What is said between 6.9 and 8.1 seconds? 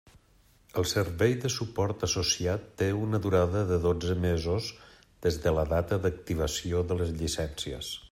de les llicències.